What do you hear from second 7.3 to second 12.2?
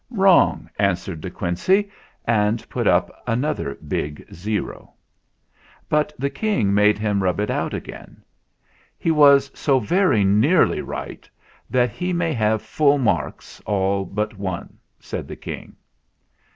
it out again. "He was so very nearly right, that he